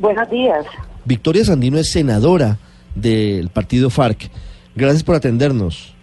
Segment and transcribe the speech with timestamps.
[0.00, 0.64] Buenos días.
[1.04, 2.56] Victoria Sandino es senadora
[2.94, 4.30] del partido FARC.
[4.74, 5.94] Gracias por atendernos.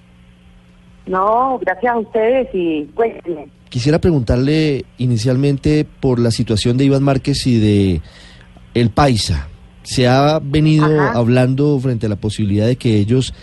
[1.08, 3.48] No, gracias a ustedes y cuéntenme.
[3.70, 8.02] Quisiera preguntarle inicialmente por la situación de Iván Márquez y de
[8.76, 9.48] El Paisa.
[9.82, 11.18] Se ha venido Ajá.
[11.18, 13.34] hablando frente a la posibilidad de que ellos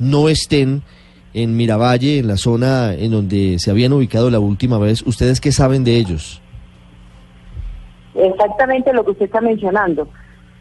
[0.00, 0.82] no estén
[1.34, 5.02] en Miravalle, en la zona en donde se habían ubicado la última vez.
[5.06, 6.40] ¿Ustedes qué saben de ellos?
[8.14, 10.08] Exactamente lo que usted está mencionando,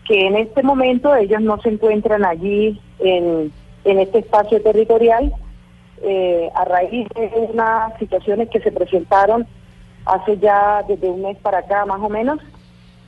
[0.08, 3.52] que en este momento ellos no se encuentran allí en,
[3.86, 5.34] este espacio territorial
[6.02, 9.46] eh, a raíz de unas situaciones que se presentaron
[10.06, 12.40] hace ya desde un mes para acá más o menos,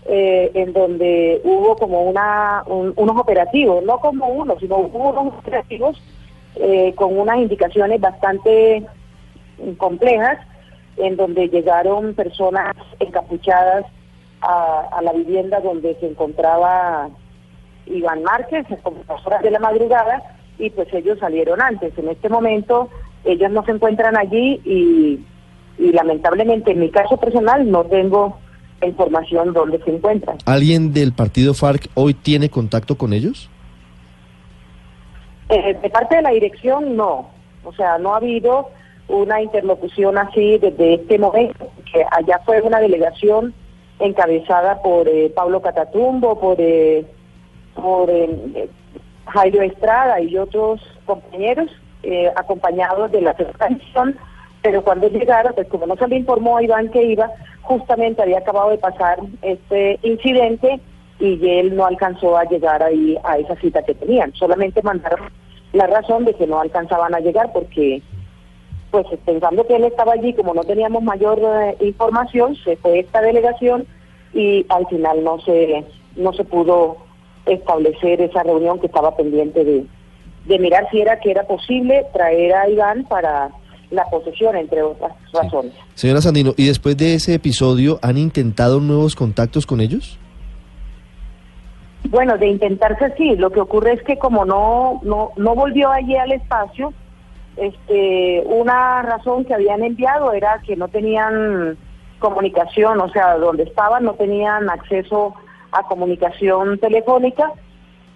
[0.07, 5.33] eh, en donde hubo como una un- unos operativos, no como uno, sino hubo unos
[5.39, 6.01] operativos
[6.57, 8.85] eh, con unas indicaciones bastante
[9.77, 10.37] complejas,
[10.97, 13.85] en donde llegaron personas encapuchadas
[14.45, 17.09] a, a la vivienda donde se encontraba
[17.87, 20.21] Iván Márquez, como las horas de la madrugada,
[20.57, 21.97] y pues ellos salieron antes.
[21.97, 22.89] En este momento
[23.23, 25.19] ellos no se encuentran allí y,
[25.77, 28.37] y lamentablemente en mi caso personal no tengo
[28.81, 30.37] información dónde se encuentran.
[30.45, 33.49] ¿Alguien del partido FARC hoy tiene contacto con ellos?
[35.49, 37.29] Eh, de parte de la dirección, no.
[37.63, 38.69] O sea, no ha habido
[39.07, 43.53] una interlocución así desde este momento, que allá fue una delegación
[43.99, 47.05] encabezada por eh, Pablo Catatumbo, por, eh,
[47.73, 48.69] por eh,
[49.27, 51.69] Jairo Estrada y otros compañeros,
[52.03, 54.17] eh, acompañados de la organización,
[54.61, 57.31] pero cuando llegaron, pues como no se le informó a Iván que iba,
[57.61, 60.79] justamente había acabado de pasar este incidente
[61.19, 64.33] y él no alcanzó a llegar ahí a esa cita que tenían.
[64.33, 65.29] Solamente mandaron
[65.73, 68.01] la razón de que no alcanzaban a llegar porque,
[69.03, 73.21] pues pensando que él estaba allí, como no teníamos mayor eh, información, se fue esta
[73.21, 73.85] delegación
[74.33, 75.83] y al final no se
[76.15, 76.97] no se pudo
[77.45, 79.85] establecer esa reunión que estaba pendiente de,
[80.45, 83.49] de mirar si era que era posible traer a Iván para
[83.91, 85.73] la posesión, entre otras razones.
[85.93, 90.17] Señora Sandino, ¿y después de ese episodio han intentado nuevos contactos con ellos?
[92.09, 96.15] Bueno, de intentarse sí, lo que ocurre es que como no no no volvió allí
[96.15, 96.93] al espacio,
[97.57, 101.77] este una razón que habían enviado era que no tenían
[102.19, 105.33] comunicación, o sea, donde estaban no tenían acceso
[105.71, 107.51] a comunicación telefónica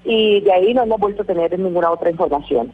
[0.03, 2.71] y de ahí no hemos vuelto a tener ninguna otra información.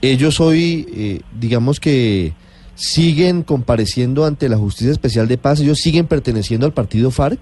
[0.00, 2.32] Ellos hoy, eh, digamos que
[2.74, 7.40] siguen compareciendo ante la Justicia Especial de Paz, ellos siguen perteneciendo al partido FARC.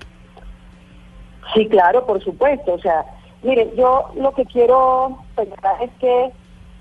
[1.54, 2.74] Sí, claro, por supuesto.
[2.74, 3.04] O sea,
[3.42, 6.30] mire, yo lo que quiero pensar es que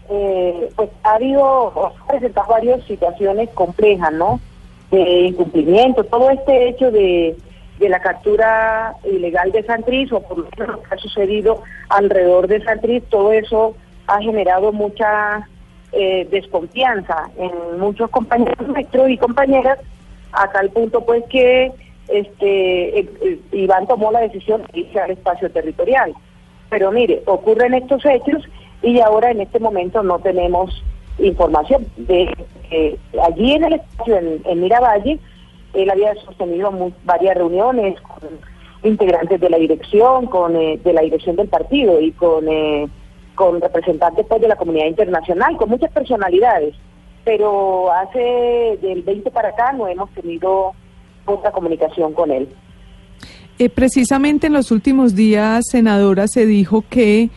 [0.09, 4.39] eh, pues ha habido, presentado varias situaciones complejas, ¿no?
[4.91, 7.35] De incumplimiento, todo este hecho de,
[7.79, 12.47] de la captura ilegal de Santriz, o por lo menos lo que ha sucedido alrededor
[12.47, 13.75] de Santriz, todo eso
[14.07, 15.47] ha generado mucha
[15.91, 19.79] eh, desconfianza en muchos compañeros nuestros y compañeras,
[20.31, 21.71] a tal punto pues que
[22.07, 23.09] este
[23.51, 26.13] Iván tomó la decisión de irse al espacio territorial.
[26.69, 28.43] Pero mire, ocurren estos hechos
[28.85, 30.83] y ahora en este momento no tenemos
[31.19, 32.33] información de
[32.69, 35.19] que allí en el espacio, en, en Miravalle,
[35.73, 36.71] él había sostenido
[37.03, 38.29] varias reuniones con
[38.83, 42.87] integrantes de la dirección, con eh, de la dirección del partido y con eh,
[43.33, 46.73] con representantes pues, de la comunidad internacional, con muchas personalidades.
[47.25, 50.73] Pero hace del 20 para acá no hemos tenido
[51.25, 52.47] otra comunicación con él.
[53.57, 57.29] Eh, precisamente en los últimos días, senadora, se dijo que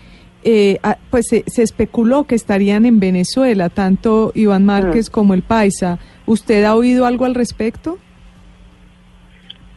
[0.44, 5.43] eh, ah, pues se, se especuló que estarían en Venezuela, tanto Iván Márquez como el
[5.43, 5.99] Paisa.
[6.26, 7.99] ¿Usted ha oído algo al respecto?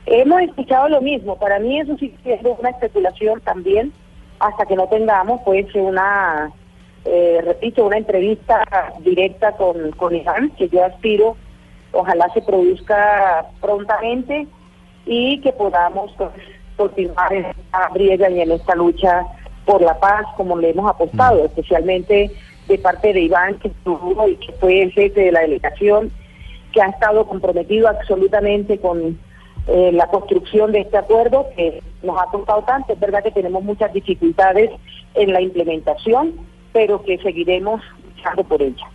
[0.06, 1.38] Hemos escuchado lo mismo.
[1.38, 3.92] Para mí eso sí es una especulación también,
[4.40, 6.52] hasta que no tengamos pues una,
[7.06, 8.64] eh, repito, una entrevista
[9.00, 11.38] directa con, con Iván, que yo aspiro,
[11.92, 14.48] ojalá se produzca prontamente
[15.06, 16.30] y que podamos pues,
[16.76, 19.26] continuar en esta briega y en esta lucha
[19.66, 22.32] por la paz como le hemos apostado, especialmente
[22.68, 26.12] de parte de Iván, que estuvo y que fue el jefe de la delegación,
[26.72, 29.20] que ha estado comprometido absolutamente con
[29.68, 32.94] eh, la construcción de este acuerdo que nos ha costado tanto.
[32.94, 34.72] Es verdad que tenemos muchas dificultades
[35.14, 36.34] en la implementación,
[36.74, 37.82] pero que seguiremos
[38.16, 38.86] luchando por ella.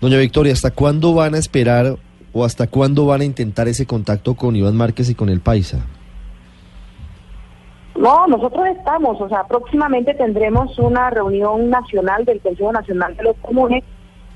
[0.00, 1.96] Doña Victoria, ¿hasta cuándo van a esperar
[2.32, 5.86] o hasta cuándo van a intentar ese contacto con Iván Márquez y con el Paisa?
[7.98, 13.36] No, nosotros estamos, o sea, próximamente tendremos una reunión nacional del Consejo Nacional de los
[13.38, 13.84] Comunes,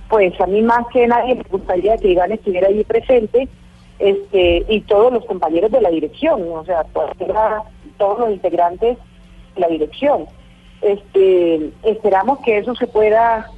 [0.08, 3.48] pues a mí más que nadie me gustaría que Iván estuviera allí presente,
[3.98, 6.84] este, y todos los compañeros de la dirección, o sea,
[7.98, 8.96] todos los integrantes
[9.54, 10.26] de la dirección.
[10.80, 13.50] Este, esperamos que eso se pueda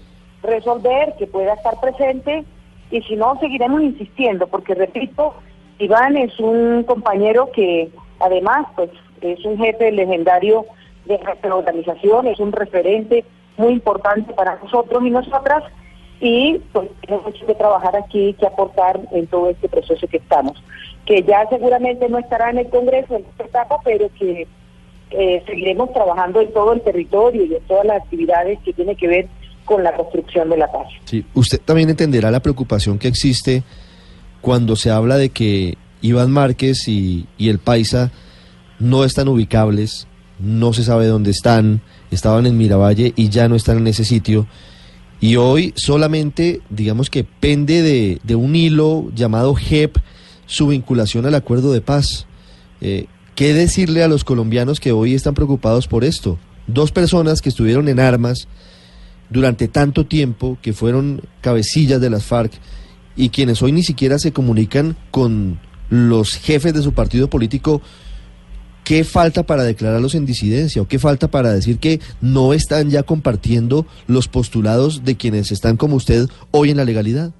[0.42, 2.44] resolver, que pueda estar presente,
[2.90, 5.34] y si no, seguiremos insistiendo, porque repito,
[5.78, 8.90] Iván es un compañero que además, pues,
[9.22, 10.66] es un jefe legendario
[11.04, 13.24] de nuestra organización, es un referente
[13.56, 15.64] muy importante para nosotros y nosotras
[16.20, 20.62] y pues tenemos mucho que trabajar aquí, que aportar en todo este proceso que estamos,
[21.04, 24.46] que ya seguramente no estará en el Congreso en esta etapa, pero que
[25.10, 29.08] eh, seguiremos trabajando en todo el territorio y en todas las actividades que tienen que
[29.08, 29.26] ver
[29.64, 30.86] con la construcción de la paz.
[31.04, 33.64] Sí, usted también entenderá la preocupación que existe
[34.40, 38.12] cuando se habla de que Iván Márquez y el Paisa
[38.82, 40.08] no están ubicables,
[40.40, 41.80] no se sabe dónde están,
[42.10, 44.46] estaban en Miravalle y ya no están en ese sitio.
[45.20, 49.98] Y hoy solamente, digamos que pende de, un hilo llamado JEP
[50.46, 52.26] su vinculación al acuerdo de paz.
[52.80, 53.06] Eh,
[53.36, 56.38] ¿Qué decirle a los colombianos que hoy están preocupados por esto?
[56.66, 58.48] Dos personas que estuvieron en armas
[59.30, 62.52] durante tanto tiempo, que fueron cabecillas de las FARC
[63.14, 67.80] y quienes hoy ni siquiera se comunican con los jefes de su partido político
[68.92, 73.02] ¿Qué falta para declararlos en disidencia o qué falta para decir que no están ya
[73.02, 77.30] compartiendo los postulados de quienes están como usted hoy en la legalidad?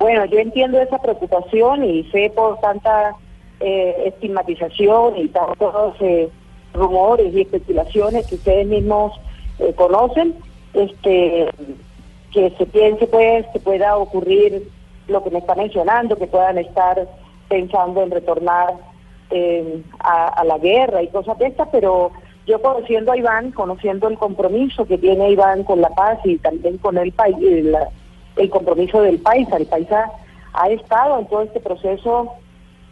[0.00, 3.14] Bueno, yo entiendo esa preocupación y sé por tanta
[3.60, 6.30] eh, estigmatización y tantos eh,
[6.74, 9.12] rumores y especulaciones que ustedes mismos
[9.60, 10.34] eh, conocen,
[10.74, 11.48] este
[12.32, 14.68] que se piense pues que pueda ocurrir
[15.06, 17.06] lo que me está mencionando, que puedan estar
[17.48, 18.95] pensando en retornar
[19.30, 22.12] eh, a, la guerra y cosas de estas, pero
[22.46, 26.78] yo conociendo a Iván, conociendo el compromiso que tiene Iván con la paz y también
[26.78, 27.36] con el país,
[28.36, 32.32] el, compromiso del país, el país ha, estado en todo este proceso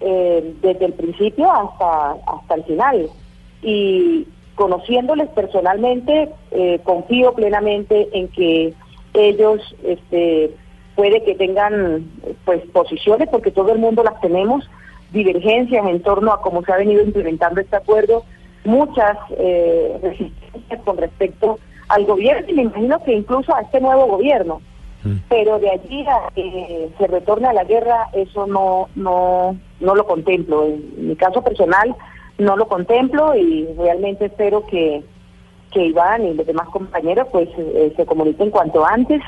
[0.01, 3.09] eh, desde el principio hasta, hasta el final.
[3.63, 8.75] Y conociéndoles personalmente, eh, confío plenamente en que
[9.15, 10.51] ellos este,
[10.95, 12.11] puede que tengan
[12.45, 14.69] pues posiciones, porque todo el mundo las tenemos,
[15.15, 18.25] divergencias en torno a cómo se ha venido implementando este acuerdo,
[18.65, 21.59] muchas eh, resistencias con respecto
[21.89, 24.61] al gobierno y me imagino que incluso a este nuevo gobierno.
[25.05, 25.17] Mm.
[25.29, 30.07] Pero de allí a que se retorne a la guerra, eso no, no, no lo
[30.07, 30.65] contemplo.
[30.65, 31.95] En mi caso personal,
[32.39, 35.03] no lo contemplo y realmente espero que,
[35.71, 39.23] que Iván y los demás compañeros pues eh, se comuniquen cuanto antes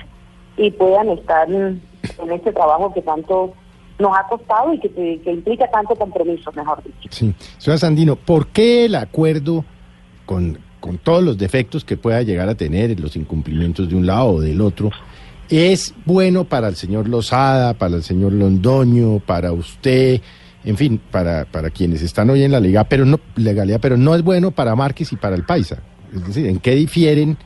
[0.56, 1.80] y puedan estar en
[2.30, 3.52] este trabajo que tanto
[3.98, 7.08] nos ha costado y que, implica tanto compromiso, mejor dicho.
[7.10, 7.34] Sí.
[7.58, 9.64] Señora Sandino, ¿por qué el acuerdo
[10.24, 14.28] con, con todos los defectos que pueda llegar a tener, los incumplimientos de un lado
[14.28, 14.90] o del otro,
[15.48, 20.20] es bueno para el señor Lozada, para el señor Londoño, para usted,
[20.64, 24.14] en fin, para, para quienes están hoy en la liga, pero no, legalidad, pero no
[24.14, 25.78] es bueno para Márquez y para el Paisa?
[26.12, 27.36] Es decir, ¿en qué difieren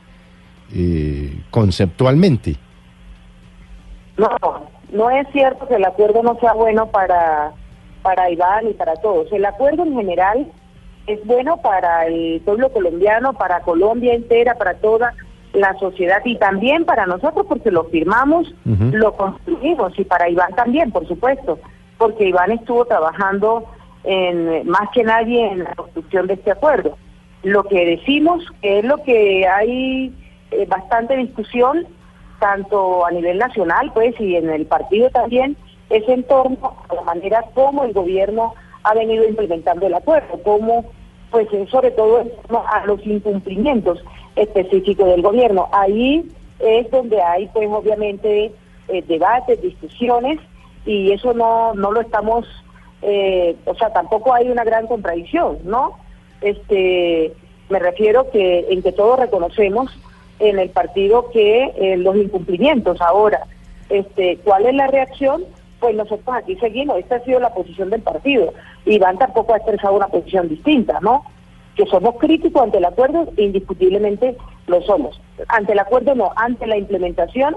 [0.73, 2.55] eh, conceptualmente?
[4.17, 4.27] No,
[4.91, 7.51] no es cierto que el acuerdo no sea bueno para,
[8.01, 9.31] para Iván y para todos.
[9.31, 10.47] El acuerdo en general
[11.07, 15.13] es bueno para el pueblo colombiano, para Colombia entera, para toda
[15.53, 20.91] la sociedad y también para nosotros porque lo firmamos, lo construimos y para Iván también,
[20.91, 21.59] por supuesto,
[21.97, 23.65] porque Iván estuvo trabajando
[24.03, 26.97] en, más que nadie en la construcción de este acuerdo.
[27.43, 30.13] Lo que decimos, que es lo que hay
[30.51, 31.85] eh, bastante discusión,
[32.41, 35.55] tanto a nivel nacional, pues, y en el partido también,
[35.91, 40.85] es en torno a la manera como el gobierno ha venido implementando el acuerdo, como,
[41.29, 42.23] pues, sobre todo
[42.67, 44.03] a los incumplimientos
[44.35, 45.69] específicos del gobierno.
[45.71, 46.27] Ahí
[46.59, 48.51] es donde hay, pues, obviamente,
[48.87, 50.39] eh, debates, discusiones,
[50.83, 52.47] y eso no, no lo estamos,
[53.03, 55.99] eh, o sea, tampoco hay una gran contradicción, ¿no?
[56.41, 57.31] Este,
[57.69, 59.95] me refiero que en que todos reconocemos
[60.41, 62.99] en el partido que eh, los incumplimientos.
[62.99, 63.41] Ahora,
[63.89, 65.43] este, ¿cuál es la reacción?
[65.79, 68.53] Pues nosotros aquí seguimos, esta ha sido la posición del partido.
[68.85, 71.23] Iván tampoco ha expresado una posición distinta, ¿no?
[71.75, 74.35] Que somos críticos ante el acuerdo, indiscutiblemente
[74.67, 75.19] lo somos.
[75.47, 77.55] Ante el acuerdo no, ante la implementación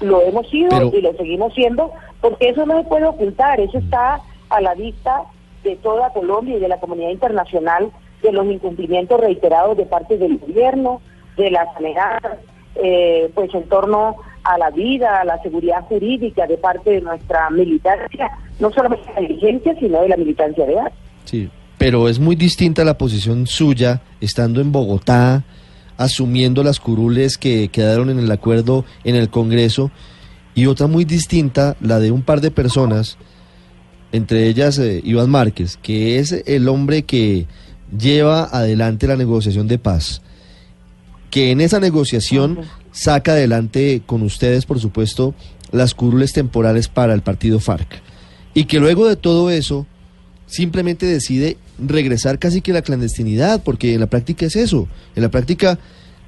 [0.00, 4.20] lo hemos sido y lo seguimos siendo, porque eso no se puede ocultar, eso está
[4.48, 5.24] a la vista
[5.62, 7.90] de toda Colombia y de la comunidad internacional
[8.22, 11.00] de los incumplimientos reiterados de parte del gobierno,
[11.40, 12.38] de las amenazas,
[12.76, 17.50] eh, pues en torno a la vida, a la seguridad jurídica de parte de nuestra
[17.50, 20.76] militancia, no solamente de la diligencia, sino de la militancia de.
[21.24, 25.44] Sí, pero es muy distinta la posición suya estando en Bogotá,
[25.96, 29.90] asumiendo las curules que quedaron en el acuerdo en el Congreso,
[30.54, 33.18] y otra muy distinta, la de un par de personas,
[34.12, 37.46] entre ellas eh, Iván Márquez, que es el hombre que
[37.96, 40.22] lleva adelante la negociación de paz,
[41.30, 42.60] que en esa negociación
[42.92, 45.34] saca adelante con ustedes, por supuesto,
[45.70, 48.02] las curules temporales para el partido FARC,
[48.54, 49.86] y que luego de todo eso
[50.46, 55.22] simplemente decide regresar casi que a la clandestinidad, porque en la práctica es eso, en
[55.22, 55.78] la práctica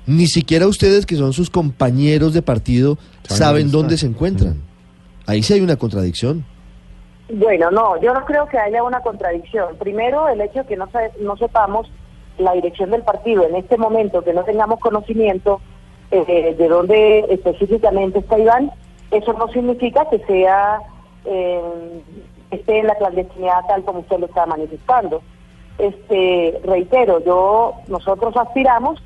[0.06, 4.62] ni siquiera ustedes que son sus compañeros de partido saben dónde se encuentran.
[5.26, 6.44] Ahí sí hay una contradicción.
[7.32, 9.76] Bueno, no, yo no creo que haya una contradicción.
[9.78, 10.88] Primero, el hecho de que no,
[11.20, 11.88] no sepamos
[12.38, 15.60] la dirección del partido en este momento, que no tengamos conocimiento
[16.10, 18.70] eh, de dónde específicamente está Iván,
[19.10, 20.80] eso no significa que sea
[21.24, 21.60] eh,
[22.50, 25.22] esté en la clandestinidad tal como usted lo está manifestando.
[25.78, 29.02] Este, reitero, yo nosotros aspiramos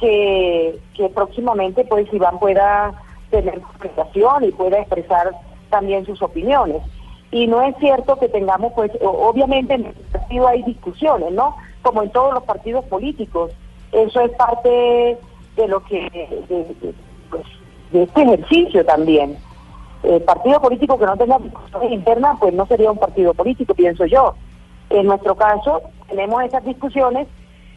[0.00, 2.94] que, que próximamente pues Iván pueda
[3.30, 5.32] tener comunicación y pueda expresar
[5.70, 6.82] también sus opiniones.
[7.30, 11.56] Y no es cierto que tengamos, pues, obviamente en el partido hay discusiones, ¿no?
[11.84, 13.52] Como en todos los partidos políticos.
[13.92, 15.16] Eso es parte
[15.56, 16.00] de lo que,
[16.48, 16.94] de,
[17.30, 17.44] pues,
[17.92, 19.36] de este ejercicio también.
[20.02, 24.04] El partido político que no tenga discusiones internas, pues no sería un partido político, pienso
[24.04, 24.34] yo.
[24.90, 27.28] En nuestro caso, tenemos esas discusiones,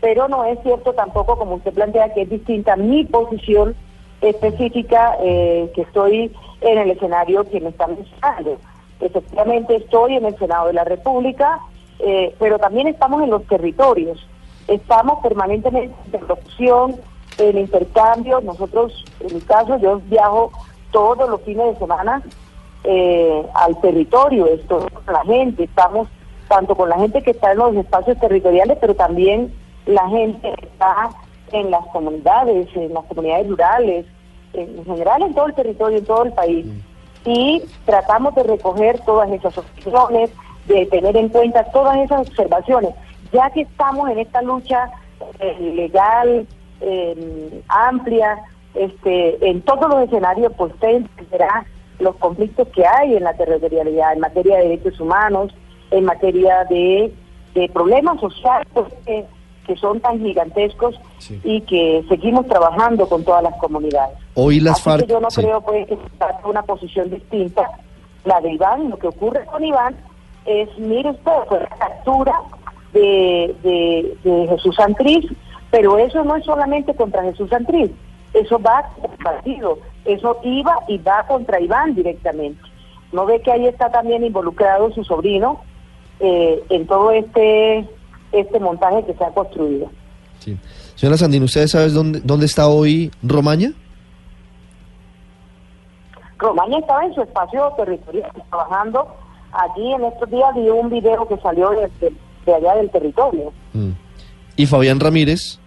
[0.02, 3.76] pero no es cierto tampoco, como usted plantea, que es distinta mi posición
[4.22, 8.58] específica eh, que estoy en el escenario que me está mencionando.
[9.00, 11.60] Efectivamente estoy en el Senado de la República,
[12.00, 14.26] eh, pero también estamos en los territorios.
[14.68, 16.96] Estamos permanentemente en producción,
[17.38, 18.42] en intercambio.
[18.42, 20.52] Nosotros, en mi caso, yo viajo
[20.92, 22.22] todos los fines de semana
[22.84, 26.08] eh, al territorio, estoy con la gente, estamos
[26.48, 29.54] tanto con la gente que está en los espacios territoriales, pero también
[29.86, 31.10] la gente que está
[31.52, 34.06] en las comunidades, en las comunidades rurales,
[34.54, 36.66] en general en todo el territorio, en todo el país
[37.26, 40.30] y tratamos de recoger todas esas opciones,
[40.68, 42.92] de tener en cuenta todas esas observaciones,
[43.32, 44.92] ya que estamos en esta lucha
[45.40, 46.46] eh, legal
[46.82, 48.38] eh, amplia,
[48.74, 51.02] este, en todos los escenarios, pues usted
[52.00, 55.52] los conflictos que hay en la territorialidad, en materia de derechos humanos,
[55.90, 57.12] en materia de,
[57.56, 58.68] de problemas sociales
[59.06, 59.26] que,
[59.66, 61.00] que son tan gigantescos
[61.44, 64.18] y que seguimos trabajando con todas las comunidades.
[64.36, 65.08] Hoy las FARC...
[65.08, 67.68] yo no creo pues, que se una posición distinta.
[68.26, 69.96] La de Iván, lo que ocurre con Iván
[70.48, 72.34] es, mire usted, fue la captura
[72.94, 73.56] de,
[74.24, 75.26] de, Jesús Santriz,
[75.70, 77.92] pero eso no es solamente contra Jesús Santriz,
[78.34, 78.90] eso va
[79.24, 82.62] partido, eso iba y va contra Iván directamente.
[83.12, 85.62] ¿No ve que ahí está también involucrado su sobrino
[86.20, 87.88] eh, en todo este,
[88.32, 89.90] este montaje que se ha construido?
[90.40, 90.58] Sí.
[90.96, 93.72] Señora Sandino, ¿ustedes saben dónde, dónde está hoy Romaña?
[96.38, 99.08] Romaña estaba en su espacio territorial trabajando.
[99.52, 103.52] Allí en estos días vi un video que salió de, allá del territorio.
[103.74, 103.92] Mm.
[104.56, 105.60] ¿Y Fabián Ramírez?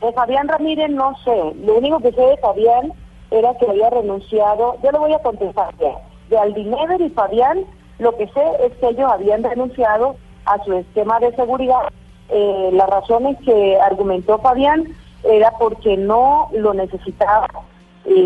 [0.00, 1.54] De Fabián Ramírez no sé.
[1.64, 2.92] Lo único que sé de Fabián
[3.30, 4.76] era que había renunciado.
[4.82, 5.94] Yo le voy a contestar ya.
[6.28, 7.64] De Aldinever y Fabián,
[7.98, 11.90] lo que sé es que ellos habían renunciado a su esquema de seguridad.
[12.30, 14.84] Eh, las razones que argumentó Fabián
[15.24, 17.48] era porque no lo necesitaba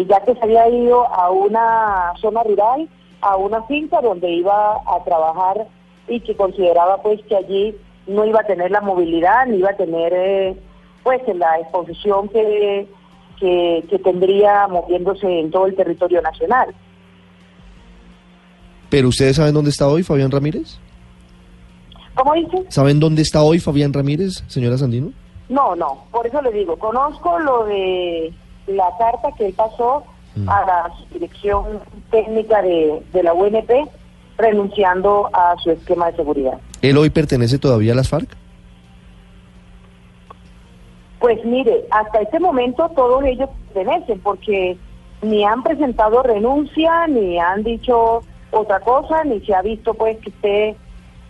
[0.07, 2.89] ya que se había ido a una zona rural,
[3.21, 5.67] a una finca donde iba a trabajar
[6.07, 9.77] y que consideraba pues que allí no iba a tener la movilidad, ni iba a
[9.77, 10.57] tener eh,
[11.03, 12.89] pues la exposición que,
[13.39, 16.75] que, tendría moviéndose en todo el territorio nacional.
[18.89, 20.79] ¿Pero ustedes saben dónde está hoy Fabián Ramírez?
[22.15, 22.65] ¿Cómo dice?
[22.69, 25.13] ¿Saben dónde está hoy Fabián Ramírez, señora Sandino?
[25.49, 28.33] No, no, por eso le digo, conozco lo de
[28.67, 30.05] la carta que él pasó
[30.45, 30.49] mm.
[30.49, 31.81] a la dirección
[32.11, 33.71] técnica de, la UNP
[34.37, 36.59] renunciando a su esquema de seguridad.
[36.83, 38.29] ¿Él hoy pertenece todavía a las FARC?
[41.19, 44.77] Pues mire, hasta este momento todos ellos pertenecen porque
[45.23, 50.31] ni han presentado renuncia, ni han dicho otra cosa, ni se ha visto pues que
[50.31, 50.77] esté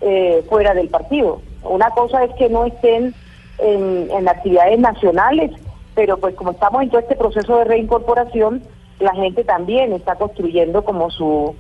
[0.02, 1.40] eh, fuera del partido.
[1.62, 3.14] Una cosa es que no estén
[3.58, 5.52] en, en actividades nacionales
[5.98, 8.62] pero pues como estamos en todo este proceso de reincorporación,
[9.00, 11.54] la gente también está construyendo como su,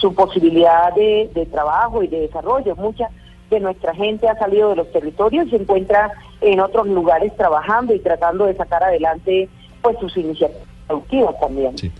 [0.00, 2.76] su posibilidad de, de trabajo y de desarrollo.
[2.76, 3.08] Mucha
[3.50, 6.10] de nuestra gente ha salido de los territorios y se encuentra
[6.40, 9.48] en otros lugares trabajando y tratando de sacar adelante
[9.82, 11.76] pues sus iniciativas productivas también.
[11.78, 11.90] Sí.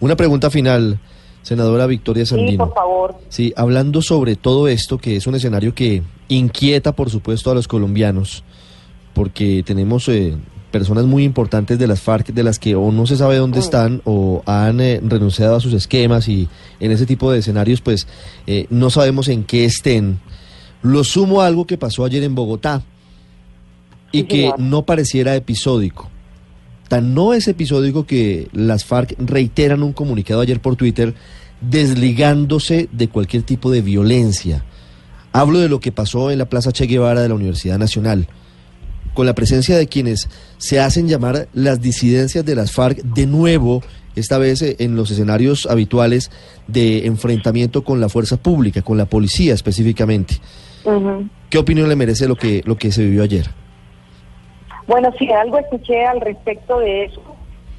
[0.00, 0.98] Una pregunta final,
[1.42, 2.66] senadora Victoria Sí, Sandino.
[2.66, 3.14] por favor.
[3.28, 7.68] Sí, hablando sobre todo esto, que es un escenario que inquieta, por supuesto, a los
[7.68, 8.42] colombianos,
[9.14, 10.34] porque tenemos eh,
[10.72, 14.02] personas muy importantes de las FARC, de las que o no se sabe dónde están
[14.04, 16.48] o han eh, renunciado a sus esquemas y
[16.80, 18.08] en ese tipo de escenarios, pues
[18.48, 20.18] eh, no sabemos en qué estén.
[20.82, 22.82] Lo sumo a algo que pasó ayer en Bogotá
[24.10, 24.58] y Sí, que señor.
[24.58, 26.10] no pareciera episódico.
[26.88, 31.14] Tan no es episódico que las FARC reiteran un comunicado ayer por Twitter
[31.60, 34.64] desligándose de cualquier tipo de violencia.
[35.32, 38.28] Hablo de lo que pasó en la Plaza Che Guevara de la Universidad Nacional,
[39.14, 40.28] con la presencia de quienes
[40.58, 43.82] se hacen llamar las disidencias de las FARC de nuevo,
[44.16, 46.30] esta vez eh, en los escenarios habituales
[46.66, 50.36] de enfrentamiento con la fuerza pública, con la policía específicamente.
[51.48, 53.46] ¿Qué opinión le merece lo que, lo que se vivió ayer?
[54.86, 57.22] Bueno, sí, algo escuché al respecto de eso,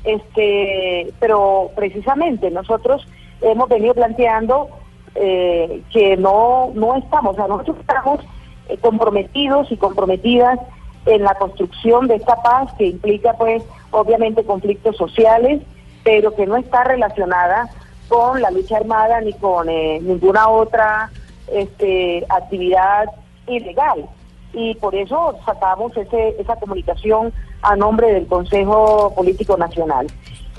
[0.06, 3.06] este, pero precisamente nosotros
[3.42, 4.70] hemos venido planteando
[5.16, 8.22] eh, que no, no estamos, o sea, nosotros estamos
[8.70, 10.60] eh, comprometidos y comprometidas
[11.05, 15.62] en la construcción de esta paz que implica, pues, obviamente conflictos sociales,
[16.03, 17.69] pero que no está relacionada
[18.07, 21.10] con la lucha armada ni con eh, ninguna otra
[21.51, 23.05] este, actividad
[23.48, 24.07] ilegal
[24.53, 27.33] y por eso sacamos ese, esa comunicación
[27.63, 30.07] a nombre del Consejo Político Nacional.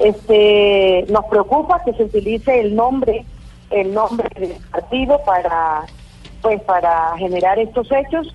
[0.00, 3.24] Este, nos preocupa que se utilice el nombre,
[3.70, 5.82] el nombre del partido para,
[6.42, 8.34] pues, para generar estos hechos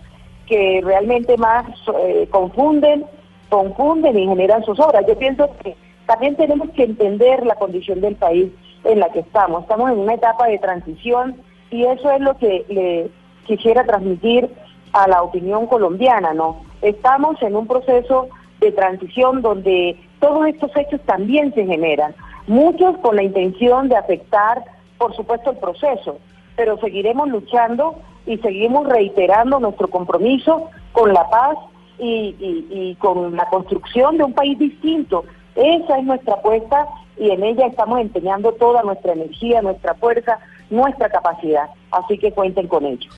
[0.49, 1.65] que realmente más
[1.99, 3.05] eh, confunden,
[3.49, 5.05] confunden y generan zozobra.
[5.07, 5.77] Yo pienso que
[6.07, 8.51] también tenemos que entender la condición del país
[8.83, 9.61] en la que estamos.
[9.61, 11.35] Estamos en una etapa de transición
[11.69, 13.11] y eso es lo que le
[13.45, 14.49] quisiera transmitir
[14.91, 16.63] a la opinión colombiana, ¿no?
[16.81, 18.29] Estamos en un proceso
[18.59, 22.15] de transición donde todos estos hechos también se generan,
[22.47, 24.63] muchos con la intención de afectar,
[24.97, 26.17] por supuesto, el proceso,
[26.55, 27.95] pero seguiremos luchando
[28.29, 31.57] y seguimos reiterando nuestro compromiso con la paz
[31.97, 35.25] y, con la construcción de un país distinto.
[35.55, 36.85] Esa es nuestra apuesta
[37.17, 40.37] y en ella estamos empeñando toda nuestra energía, nuestra fuerza,
[40.69, 41.71] nuestra capacidad.
[41.89, 43.09] Así que cuenten con ello.